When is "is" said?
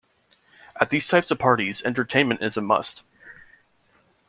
2.41-2.57